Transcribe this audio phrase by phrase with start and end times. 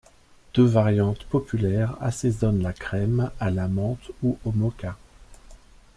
[0.55, 4.97] Deux variantes populaires assaisonnent la crème à la menthe ou au moka.